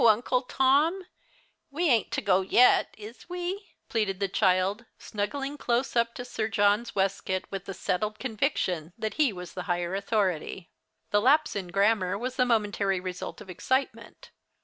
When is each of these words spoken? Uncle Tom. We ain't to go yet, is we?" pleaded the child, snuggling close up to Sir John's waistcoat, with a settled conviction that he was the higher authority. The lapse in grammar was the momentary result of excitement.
Uncle 0.03 0.41
Tom. 0.41 1.05
We 1.69 1.87
ain't 1.87 2.09
to 2.13 2.21
go 2.21 2.41
yet, 2.41 2.95
is 2.97 3.29
we?" 3.29 3.75
pleaded 3.87 4.19
the 4.19 4.27
child, 4.27 4.85
snuggling 4.97 5.59
close 5.59 5.95
up 5.95 6.15
to 6.15 6.25
Sir 6.25 6.47
John's 6.47 6.95
waistcoat, 6.95 7.43
with 7.51 7.69
a 7.69 7.75
settled 7.75 8.17
conviction 8.17 8.93
that 8.97 9.13
he 9.21 9.31
was 9.31 9.53
the 9.53 9.61
higher 9.69 9.93
authority. 9.93 10.71
The 11.11 11.21
lapse 11.21 11.55
in 11.55 11.67
grammar 11.67 12.17
was 12.17 12.35
the 12.35 12.45
momentary 12.47 12.99
result 12.99 13.41
of 13.41 13.49
excitement. 13.51 14.31